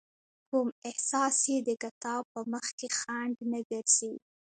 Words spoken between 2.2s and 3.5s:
په مخکې خنډ